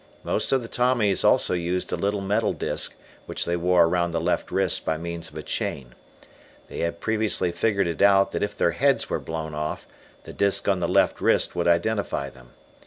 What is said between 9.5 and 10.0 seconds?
off,